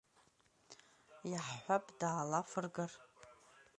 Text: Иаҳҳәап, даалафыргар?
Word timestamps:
Иаҳҳәап, 1.31 1.85
даалафыргар? 1.99 2.91